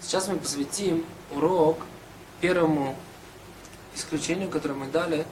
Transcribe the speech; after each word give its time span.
Сейчас 0.00 0.28
мы 0.28 0.36
посвятим 0.36 1.04
урок 1.30 1.78
первому 2.40 2.96
исключению, 3.94 4.48
которое 4.48 4.74
мы 4.74 4.86
дали 4.86 5.26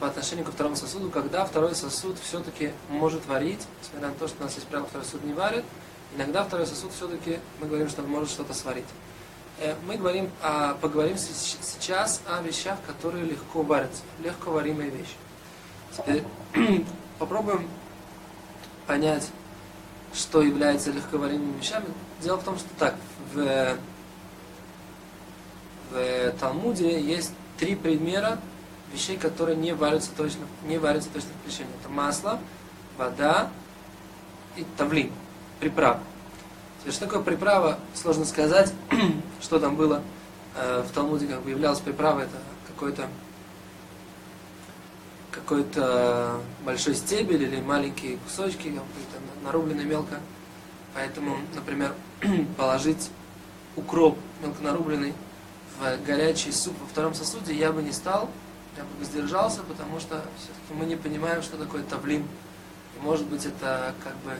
по 0.00 0.08
отношению 0.08 0.44
ко 0.44 0.52
второму 0.52 0.76
сосуду, 0.76 1.10
когда 1.10 1.44
второй 1.44 1.74
сосуд 1.74 2.18
все-таки 2.18 2.72
может 2.88 3.24
варить, 3.26 3.60
несмотря 3.80 4.08
на 4.08 4.14
то, 4.14 4.28
что 4.28 4.40
у 4.40 4.44
нас 4.44 4.54
есть 4.54 4.66
правило, 4.66 4.86
второй 4.88 5.04
сосуд 5.04 5.24
не 5.24 5.32
варит, 5.32 5.64
иногда 6.14 6.44
второй 6.44 6.66
сосуд 6.66 6.92
все-таки, 6.92 7.38
мы 7.60 7.68
говорим, 7.68 7.88
что 7.88 8.02
он 8.02 8.08
может 8.08 8.30
что-то 8.30 8.54
сварить. 8.54 8.84
Э, 9.60 9.74
мы 9.86 9.96
говорим, 9.96 10.30
поговорим 10.80 11.16
сейчас 11.16 12.20
о 12.26 12.42
вещах, 12.42 12.78
которые 12.86 13.24
легко 13.24 13.62
варятся, 13.62 14.02
легко 14.22 14.50
варимые 14.50 14.90
вещи. 14.90 15.14
Теперь 15.96 16.24
попробуем 17.18 17.68
понять, 18.86 19.30
что 20.14 20.42
является 20.42 20.90
легковаримыми 20.90 21.58
вещами. 21.58 21.86
Дело 22.20 22.36
в 22.38 22.44
том, 22.44 22.58
что 22.58 22.68
так, 22.78 22.94
в, 23.32 23.76
в 25.90 26.32
Талмуде 26.40 27.00
есть 27.00 27.32
три 27.58 27.74
примера 27.74 28.38
вещей, 28.92 29.16
которые 29.16 29.56
не 29.56 29.72
варятся 29.72 30.10
точно, 30.16 30.46
не 30.64 30.78
варятся 30.78 31.08
точно 31.10 31.30
в 31.30 31.46
печенье. 31.46 31.72
Это 31.80 31.88
масло, 31.90 32.38
вода 32.96 33.50
и 34.56 34.64
тавлин, 34.76 35.12
приправа. 35.60 36.00
Теперь, 36.80 36.92
что 36.92 37.04
такое 37.06 37.22
приправа, 37.22 37.78
сложно 37.94 38.24
сказать, 38.24 38.72
что 39.40 39.58
там 39.58 39.76
было 39.76 40.02
э, 40.56 40.84
в 40.88 40.92
Талмуде, 40.92 41.26
как 41.26 41.42
бы 41.42 41.50
являлась 41.50 41.80
приправа, 41.80 42.20
это 42.20 42.36
какой-то 42.68 43.08
какой-то 45.40 46.40
большой 46.64 46.94
стебель 46.94 47.42
или 47.42 47.60
маленькие 47.60 48.18
кусочки, 48.18 48.56
какие-то 48.56 49.18
нарубленные 49.42 49.86
мелко. 49.86 50.20
Поэтому, 50.94 51.36
например, 51.54 51.94
положить 52.56 53.10
укроп 53.76 54.18
мелко 54.42 54.62
нарубленный 54.62 55.14
в 55.78 56.04
горячий 56.04 56.52
суп 56.52 56.74
во 56.80 56.86
втором 56.88 57.14
сосуде 57.14 57.54
я 57.54 57.72
бы 57.72 57.82
не 57.82 57.92
стал, 57.92 58.28
я 58.76 58.82
бы 58.82 59.04
сдержался, 59.04 59.62
потому 59.62 60.00
что 60.00 60.24
все-таки 60.38 60.74
мы 60.74 60.86
не 60.86 60.96
понимаем, 60.96 61.42
что 61.42 61.56
такое 61.56 61.82
тавлин. 61.82 62.24
И 62.96 63.00
может 63.00 63.26
быть 63.26 63.46
это 63.46 63.94
как 64.02 64.16
бы 64.18 64.32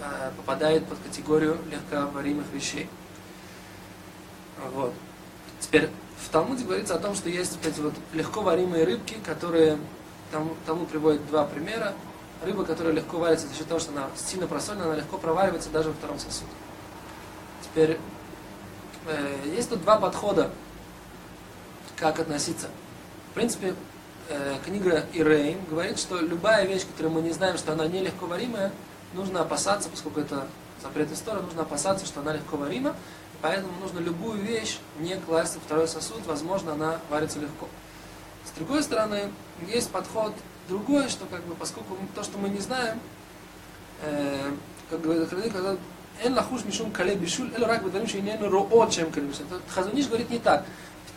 а, 0.00 0.32
попадает 0.36 0.86
под 0.86 0.98
категорию 1.00 1.58
легковаримых 1.70 2.46
вещей. 2.52 2.88
Вот. 4.72 4.94
Теперь 5.60 5.90
в 6.24 6.28
Талмуде 6.30 6.64
говорится 6.64 6.94
о 6.94 6.98
том, 6.98 7.14
что 7.14 7.28
есть 7.28 7.56
вот 7.56 7.66
эти 7.66 7.80
вот 7.80 7.94
легко 8.12 8.40
варимые 8.42 8.84
рыбки, 8.84 9.16
которые 9.24 9.78
Талмуд, 10.34 10.56
Талмуд 10.66 10.88
приводит 10.88 11.24
два 11.28 11.44
примера. 11.44 11.92
Рыба, 12.42 12.64
которая 12.64 12.92
легко 12.92 13.18
варится 13.18 13.46
за 13.46 13.54
счет 13.54 13.68
того, 13.68 13.78
что 13.78 13.92
она 13.92 14.08
сильно 14.16 14.48
просолена, 14.48 14.86
она 14.86 14.96
легко 14.96 15.16
проваривается 15.16 15.70
даже 15.70 15.90
во 15.90 15.94
втором 15.94 16.18
сосуде. 16.18 16.50
Теперь, 17.62 17.98
э, 19.06 19.36
есть 19.54 19.70
тут 19.70 19.80
два 19.82 19.96
подхода, 19.96 20.50
как 21.96 22.18
относиться. 22.18 22.68
В 23.30 23.34
принципе, 23.34 23.76
э, 24.28 24.56
книга 24.64 25.06
Ирейн 25.12 25.64
говорит, 25.70 26.00
что 26.00 26.18
любая 26.18 26.66
вещь, 26.66 26.84
которую 26.84 27.14
мы 27.14 27.20
не 27.20 27.30
знаем, 27.30 27.56
что 27.56 27.72
она 27.72 27.86
не 27.86 28.00
легко 28.00 28.26
варимая, 28.26 28.72
нужно 29.14 29.40
опасаться, 29.42 29.88
поскольку 29.88 30.20
это 30.20 30.48
запрет 30.82 31.12
истории, 31.12 31.42
нужно 31.42 31.62
опасаться, 31.62 32.04
что 32.04 32.20
она 32.20 32.32
легко 32.32 32.56
варима, 32.56 32.96
поэтому 33.40 33.72
нужно 33.80 34.00
любую 34.00 34.40
вещь 34.40 34.80
не 34.98 35.14
класть 35.14 35.54
в 35.54 35.60
второй 35.60 35.86
сосуд, 35.86 36.26
возможно, 36.26 36.72
она 36.72 36.98
варится 37.08 37.38
легко. 37.38 37.68
С 38.46 38.56
другой 38.56 38.82
стороны, 38.82 39.30
есть 39.68 39.90
подход 39.90 40.34
другой, 40.68 41.08
что 41.08 41.26
как 41.26 41.44
бы, 41.44 41.54
поскольку 41.54 41.96
то, 42.14 42.22
что 42.22 42.38
мы 42.38 42.48
не 42.48 42.60
знаем, 42.60 42.98
э, 44.02 44.50
как 44.90 45.00
говорят 45.00 45.28
когда 45.28 45.76
Эн 46.22 46.34
лахуш 46.34 46.64
мишум 46.64 46.92
кале 46.92 47.16
бишуль, 47.16 47.52
эль 47.56 47.64
рак 47.64 47.84
бедарим 47.84 48.06
шейнену 48.06 48.48
роот 48.48 48.90
чем 48.90 49.10
кале 49.10 49.28
Хазуниш 49.68 50.06
говорит 50.06 50.30
не 50.30 50.38
так. 50.38 50.64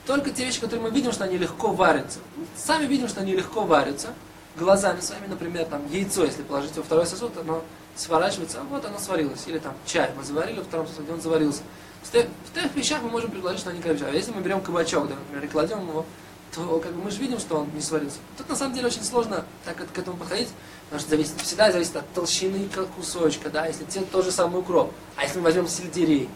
Только 0.06 0.32
те 0.32 0.46
вещи, 0.46 0.60
которые 0.60 0.90
мы 0.90 0.96
видим, 0.96 1.12
что 1.12 1.26
они 1.26 1.38
легко 1.38 1.72
варятся. 1.72 2.20
Сами 2.56 2.86
видим, 2.86 3.08
что 3.08 3.22
они 3.22 3.36
легко 3.36 3.62
варятся. 3.62 4.14
Глазами 4.58 5.02
своими, 5.02 5.28
например, 5.28 5.66
там 5.66 5.86
яйцо, 5.92 6.26
если 6.26 6.42
положить 6.42 6.76
во 6.78 6.84
второй 6.84 7.06
сосуд, 7.06 7.38
оно 7.38 7.62
сворачивается, 7.96 8.62
а 8.62 8.64
вот 8.64 8.86
оно 8.86 8.98
сварилось. 8.98 9.44
Или 9.48 9.60
там 9.60 9.76
чай 9.86 10.12
мы 10.18 10.24
заварили 10.24 10.60
во 10.60 10.64
втором 10.64 10.88
сосуде, 10.88 11.12
он 11.12 11.22
заварился. 11.22 11.62
В 12.02 12.12
тех, 12.12 12.26
в 12.50 12.54
тех 12.54 12.74
вещах 12.74 13.02
мы 13.04 13.10
можем 13.10 13.30
предположить, 13.30 13.60
что 13.60 13.70
они 13.70 13.82
кровища. 13.82 14.06
А 14.10 14.14
если 14.14 14.32
мы 14.32 14.42
берем 14.42 14.62
кабачок, 14.62 15.10
да, 15.10 15.16
например, 15.16 15.44
и 15.44 15.48
кладем 15.48 15.82
его 15.88 16.06
то 16.54 16.80
как 16.80 16.94
бы 16.94 17.04
мы 17.04 17.12
же 17.12 17.20
видим, 17.20 17.40
что 17.40 17.58
он 17.58 17.70
не 17.74 17.82
сварился. 17.82 18.18
Тут 18.38 18.50
на 18.50 18.56
самом 18.56 18.74
деле 18.74 18.88
очень 18.88 19.04
сложно 19.04 19.46
так 19.66 19.78
к 19.78 19.98
этому 19.98 20.18
подходить, 20.18 20.50
потому 20.86 21.00
что 21.00 21.10
зависит, 21.10 21.40
всегда 21.42 21.72
зависит 21.72 21.96
от 21.96 22.14
толщины 22.14 22.70
кусочка, 22.96 23.50
да, 23.50 23.66
если 23.66 23.84
те, 23.86 24.02
тот 24.02 24.26
же 24.26 24.32
самый 24.32 24.60
укроп, 24.60 24.92
а 25.16 25.24
если 25.24 25.38
мы 25.38 25.46
возьмем 25.46 25.68
сельдерей 25.68 26.30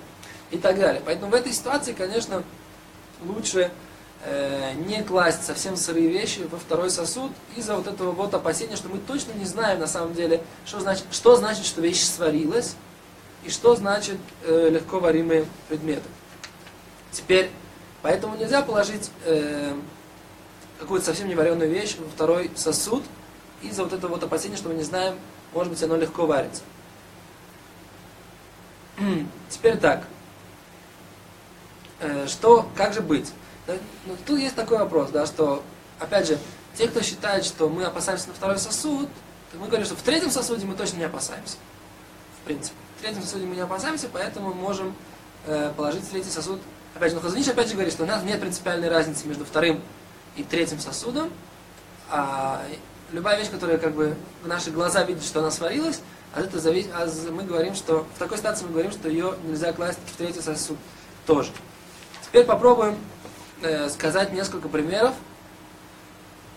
и 0.52 0.58
так 0.58 0.78
далее. 0.78 1.02
Поэтому 1.06 1.32
в 1.32 1.36
этой 1.36 1.54
ситуации, 1.54 1.94
конечно, 1.94 2.44
лучше 3.22 3.72
э, 4.24 4.74
не 4.74 5.04
класть 5.04 5.46
совсем 5.46 5.76
сырые 5.76 6.10
вещи 6.10 6.42
во 6.52 6.58
второй 6.58 6.90
сосуд 6.90 7.32
из-за 7.56 7.76
вот 7.76 7.88
этого 7.88 8.12
вот 8.12 8.34
опасения, 8.34 8.76
что 8.76 8.90
мы 8.90 9.00
точно 9.00 9.32
не 9.34 9.46
знаем 9.46 9.80
на 9.80 9.88
самом 9.88 10.14
деле, 10.14 10.42
что 10.66 10.80
значит, 10.80 11.06
что, 11.12 11.36
значит 11.36 11.66
что 11.66 11.82
вещь 11.82 12.04
сварилась 12.04 12.76
и 13.44 13.50
что 13.50 13.76
значит 13.76 14.18
э, 14.44 14.70
легко 14.70 15.00
варимые 15.00 15.46
предметы. 15.68 16.08
Теперь, 17.12 17.50
поэтому 18.02 18.36
нельзя 18.36 18.62
положить 18.62 19.10
э, 19.26 19.74
какую-то 20.82 21.06
совсем 21.06 21.30
невареную 21.30 21.70
вещь 21.70 21.96
во 22.00 22.10
второй 22.10 22.50
сосуд 22.56 23.04
из-за 23.62 23.84
вот 23.84 23.94
этого 23.94 24.14
вот 24.14 24.24
опасения, 24.24 24.58
что 24.58 24.70
мы 24.70 24.76
не 24.76 24.84
знаем, 24.84 25.16
может 25.54 25.72
быть, 25.72 25.84
оно 25.84 25.96
легко 25.96 26.26
варится. 26.26 26.64
Теперь 29.50 29.78
так. 29.78 30.06
Э, 32.00 32.26
что, 32.28 32.68
как 32.76 32.94
же 32.94 33.02
быть? 33.02 33.32
Ну, 33.68 34.18
тут 34.26 34.40
есть 34.40 34.56
такой 34.56 34.80
вопрос, 34.80 35.12
да, 35.12 35.28
что, 35.28 35.64
опять 36.00 36.28
же, 36.28 36.40
те, 36.76 36.88
кто 36.88 37.02
считает, 37.02 37.46
что 37.46 37.70
мы 37.70 37.86
опасаемся 37.86 38.30
на 38.30 38.34
второй 38.34 38.58
сосуд, 38.58 39.08
то 39.52 39.58
мы 39.60 39.68
говорим, 39.68 39.86
что 39.86 39.96
в 39.96 40.02
третьем 40.02 40.32
сосуде 40.32 40.66
мы 40.66 40.74
точно 40.74 40.98
не 40.98 41.04
опасаемся. 41.04 41.58
В 42.42 42.46
принципе. 42.46 42.76
В 42.98 43.02
третьем 43.02 43.22
сосуде 43.22 43.46
мы 43.46 43.56
не 43.56 43.62
опасаемся, 43.62 44.10
поэтому 44.12 44.48
мы 44.50 44.56
можем 44.56 44.96
э, 45.46 45.72
положить 45.78 46.10
третий 46.10 46.32
сосуд. 46.32 46.60
Опять 46.96 47.12
же, 47.12 47.18
но 47.18 47.22
Хазанич 47.22 47.48
опять 47.50 47.68
же 47.68 47.74
говорит, 47.74 47.94
что 47.94 48.04
у 48.04 48.08
нас 48.08 48.24
нет 48.24 48.40
принципиальной 48.40 48.90
разницы 48.90 49.28
между 49.28 49.46
вторым 49.46 49.82
и 50.36 50.44
третьим 50.44 50.80
сосудом, 50.80 51.32
а 52.10 52.62
любая 53.12 53.38
вещь, 53.38 53.50
которая 53.50 53.78
как 53.78 53.94
бы 53.94 54.16
наши 54.44 54.72
глаза 54.72 55.04
видят, 55.04 55.24
что 55.24 55.40
она 55.40 55.52
сварилась, 55.52 56.02
а 56.34 56.42
это 56.42 56.60
зависит, 56.60 56.90
а 56.94 57.08
мы 57.32 57.44
говорим, 57.44 57.76
что 57.76 58.06
в 58.16 58.20
такой 58.20 58.38
ситуации 58.38 58.66
мы 58.66 58.72
говорим, 58.72 58.92
что 58.92 59.10
ее 59.10 59.36
нельзя 59.44 59.74
класть 59.74 60.00
в 60.06 60.16
третий 60.16 60.42
сосуд 60.42 60.78
тоже. 61.26 61.52
Теперь 62.26 62.46
попробуем 62.46 62.98
э, 63.62 63.90
сказать 63.90 64.32
несколько 64.32 64.70
примеров, 64.70 65.14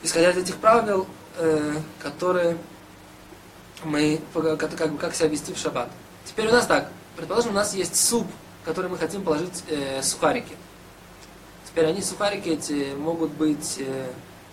исходя 0.02 0.30
из 0.30 0.36
этих 0.36 0.56
правил, 0.56 1.08
э, 1.36 1.74
которые 2.00 2.56
мы, 3.82 4.20
как, 4.32 4.92
бы, 4.92 4.98
как 4.98 5.14
себя 5.14 5.28
вести 5.28 5.52
в 5.52 5.58
шаббат. 5.58 5.88
Теперь 6.24 6.46
у 6.48 6.52
нас 6.52 6.66
так, 6.66 6.90
предположим, 7.16 7.50
у 7.50 7.54
нас 7.54 7.74
есть 7.74 7.96
суп, 7.96 8.26
в 8.62 8.64
который 8.64 8.88
мы 8.90 8.96
хотим 8.96 9.22
положить 9.22 9.64
э, 9.68 10.00
сухарики. 10.02 10.54
Теперь 11.74 11.86
они, 11.86 12.02
сухарики 12.02 12.50
эти, 12.50 12.94
могут 12.94 13.32
быть 13.32 13.78
э, 13.80 14.06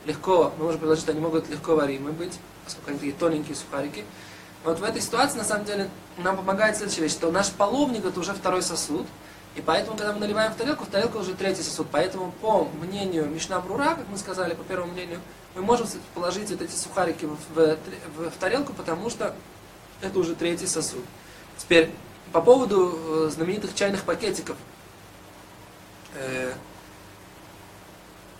легко, 0.07 0.51
мы 0.57 0.65
можем 0.65 0.79
предложить, 0.79 1.03
что 1.03 1.11
они 1.11 1.21
могут 1.21 1.47
легко 1.49 1.75
варимы 1.75 2.11
быть, 2.13 2.33
поскольку 2.65 2.89
они 2.89 2.97
такие 2.97 3.13
тоненькие 3.13 3.55
сухарики. 3.55 4.05
Вот 4.63 4.79
в 4.79 4.83
этой 4.83 5.03
ситуации, 5.03 5.37
на 5.37 5.43
самом 5.43 5.65
деле, 5.65 5.87
нам 6.17 6.35
помогает 6.35 6.77
следующая 6.77 7.03
вещь, 7.03 7.11
что 7.11 7.31
наш 7.31 7.51
половник 7.51 8.05
это 8.05 8.19
уже 8.19 8.33
второй 8.33 8.63
сосуд, 8.63 9.05
и 9.53 9.61
поэтому, 9.61 9.97
когда 9.97 10.13
мы 10.13 10.19
наливаем 10.19 10.51
в 10.51 10.55
тарелку, 10.55 10.83
в 10.83 10.87
тарелку 10.87 11.19
уже 11.19 11.35
третий 11.35 11.61
сосуд. 11.61 11.85
Поэтому, 11.91 12.31
по 12.41 12.67
мнению 12.81 13.27
Мишна 13.27 13.59
Брура, 13.59 13.93
как 13.93 14.09
мы 14.09 14.17
сказали, 14.17 14.55
по 14.55 14.63
первому 14.63 14.91
мнению, 14.91 15.19
мы 15.53 15.61
можем 15.61 15.85
положить 16.15 16.49
вот 16.49 16.63
эти 16.63 16.73
сухарики 16.73 17.25
в, 17.25 17.37
в, 17.53 17.77
в, 18.17 18.31
в 18.31 18.37
тарелку, 18.39 18.73
потому 18.73 19.11
что 19.11 19.35
это 20.01 20.17
уже 20.17 20.33
третий 20.33 20.65
сосуд. 20.65 21.05
Теперь, 21.59 21.91
по 22.31 22.41
поводу 22.41 22.97
э, 22.97 23.29
знаменитых 23.31 23.75
чайных 23.75 24.05
пакетиков. 24.05 24.57
Э, 26.15 26.53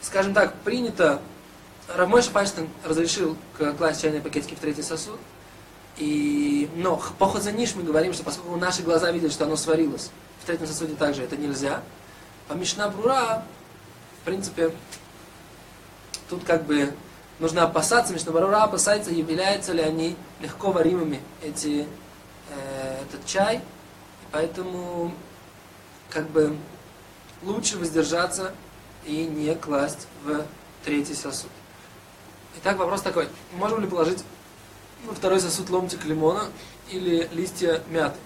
скажем 0.02 0.34
так, 0.34 0.56
принято, 0.62 1.22
Равмой 1.88 2.22
Шапанштейн 2.22 2.70
разрешил 2.84 3.38
класть 3.78 4.02
чайные 4.02 4.22
пакетики 4.22 4.56
в 4.56 4.60
третий 4.60 4.82
сосуд, 4.82 5.20
и, 5.98 6.70
но 6.76 7.02
по 7.20 7.30
Хазаниш 7.30 7.76
мы 7.76 7.84
говорим, 7.84 8.14
что 8.14 8.24
поскольку 8.24 8.56
наши 8.56 8.82
глаза 8.82 9.12
видят, 9.12 9.32
что 9.32 9.46
оно 9.46 9.56
сварилось, 9.56 10.10
в 10.42 10.46
третьем 10.46 10.68
сосуде 10.68 10.96
также 10.96 11.24
это 11.24 11.38
нельзя. 11.38 11.82
По 12.48 12.54
Мишна 12.54 12.90
Брура, 12.90 13.46
в 14.22 14.26
принципе, 14.26 14.74
тут 16.30 16.44
как 16.44 16.66
бы 16.66 16.94
нужно 17.40 17.64
опасаться, 17.64 18.14
Мишна 18.14 18.32
Брура 18.32 18.64
опасается, 18.64 19.12
являются 19.12 19.74
ли 19.74 19.82
они 19.82 20.16
легко 20.40 20.72
варимыми, 20.72 21.20
эти, 21.44 21.86
э, 22.50 23.02
этот 23.04 23.26
чай, 23.26 23.58
и 23.58 24.26
поэтому 24.32 25.14
как 26.10 26.30
бы 26.30 26.56
лучше 27.44 27.78
воздержаться 27.78 28.54
и 29.06 29.26
не 29.26 29.56
класть 29.56 30.08
в 30.24 30.46
третий 30.84 31.16
сосуд. 31.16 31.50
Итак, 32.58 32.78
вопрос 32.78 33.02
такой. 33.02 33.28
Можем 33.54 33.82
ли 33.82 33.88
положить 33.88 34.24
во 35.06 35.14
второй 35.14 35.40
сосуд 35.40 35.70
ломтик 35.70 36.06
лимона 36.06 36.46
или 36.90 37.30
листья 37.32 37.82
мяты? 37.90 38.18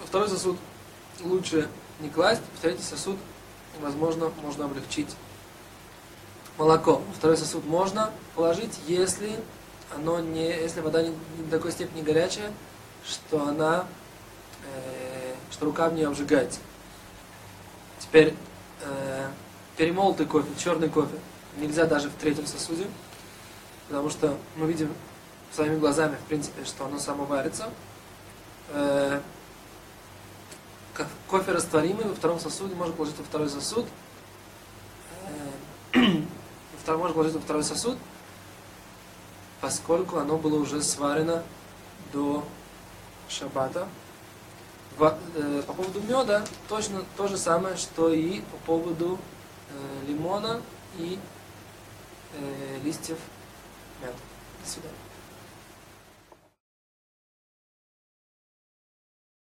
Во 0.00 0.06
второй 0.06 0.28
сосуд 0.28 0.58
лучше 1.20 1.68
не 2.00 2.08
класть, 2.08 2.42
в 2.56 2.60
третий 2.60 2.82
сосуд, 2.82 3.16
возможно, 3.80 4.30
можно 4.42 4.66
облегчить 4.66 5.14
молоко. 6.58 6.96
В 7.12 7.18
второй 7.18 7.36
сосуд 7.36 7.64
можно 7.66 8.10
положить, 8.34 8.78
если 8.86 9.38
оно 9.94 10.20
не, 10.20 10.46
если 10.46 10.80
вода 10.80 11.02
не, 11.02 11.08
не 11.08 11.44
до 11.44 11.58
такой 11.58 11.72
степени 11.72 12.02
горячая, 12.02 12.52
что 13.06 13.46
она, 13.46 13.86
э, 14.66 15.34
что 15.50 15.66
рука 15.66 15.88
в 15.88 15.94
нее 15.94 16.08
обжигается. 16.08 16.60
Теперь 17.98 18.34
перемолотый 19.76 20.26
кофе, 20.26 20.48
черный 20.58 20.88
кофе, 20.88 21.18
нельзя 21.56 21.86
даже 21.86 22.08
в 22.08 22.14
третьем 22.14 22.46
сосуде, 22.46 22.86
потому 23.88 24.10
что 24.10 24.36
мы 24.56 24.66
видим 24.66 24.92
своими 25.52 25.78
глазами, 25.78 26.16
в 26.16 26.28
принципе, 26.28 26.64
что 26.64 26.86
оно 26.86 26.98
само 26.98 27.24
варится. 27.24 27.70
Э, 28.70 29.20
кофе 31.28 31.52
растворимый 31.52 32.04
во 32.06 32.14
втором 32.14 32.40
сосуде 32.40 32.74
можно 32.74 32.94
положить 32.94 33.18
во 33.18 33.24
второй 33.24 33.48
сосуд. 33.48 33.86
Э, 35.92 36.00
второй 36.82 37.00
можно 37.00 37.14
положить 37.14 37.34
во 37.34 37.40
второй 37.40 37.64
сосуд, 37.64 37.98
поскольку 39.60 40.18
оно 40.18 40.36
было 40.36 40.58
уже 40.58 40.82
сварено 40.82 41.42
до 42.12 42.44
шаббата. 43.28 43.88
Во- 44.96 45.18
э, 45.34 45.62
по 45.66 45.72
поводу 45.72 46.00
меда 46.00 46.44
точно 46.68 47.04
то 47.16 47.26
же 47.26 47.36
самое, 47.36 47.76
что 47.76 48.12
и 48.12 48.40
по 48.40 48.56
поводу 48.58 49.18
лимона 50.06 50.60
и 50.98 51.18
э, 52.34 52.78
листьев 52.84 53.18
мяты. 54.00 54.18
До 54.62 54.70
свидания. 54.70 55.13